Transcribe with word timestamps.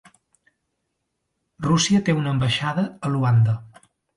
Rússia 1.67 2.01
té 2.09 2.17
una 2.23 2.33
ambaixada 2.35 2.89
a 3.09 3.17
Luanda. 3.17 3.59